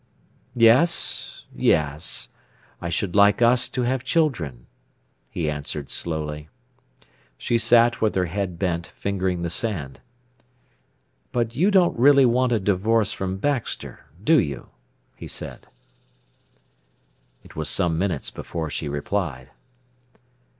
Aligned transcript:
"Yes, 0.55 1.45
yes; 1.55 2.29
I 2.81 2.89
should 2.89 3.15
like 3.15 3.39
us 3.43 3.69
to 3.69 3.83
have 3.83 4.03
children," 4.03 4.65
he 5.29 5.47
answered 5.47 5.91
slowly. 5.91 6.49
She 7.37 7.59
sat 7.59 8.01
with 8.01 8.15
her 8.15 8.25
head 8.25 8.57
bent, 8.57 8.87
fingering 8.95 9.43
the 9.43 9.51
sand. 9.51 9.99
"But 11.31 11.55
you 11.55 11.69
don't 11.69 11.99
really 11.99 12.25
want 12.25 12.51
a 12.51 12.59
divorce 12.59 13.13
from 13.13 13.37
Baxter, 13.37 14.07
do 14.23 14.39
you?" 14.39 14.69
he 15.15 15.27
said. 15.27 15.67
It 17.43 17.55
was 17.55 17.69
some 17.69 17.95
minutes 17.99 18.31
before 18.31 18.71
she 18.71 18.89
replied. 18.89 19.51